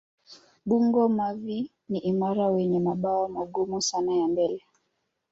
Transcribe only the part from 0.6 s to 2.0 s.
Bungo-mavi ni